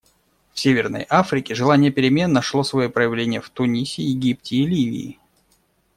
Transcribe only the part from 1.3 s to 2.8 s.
желание перемен нашло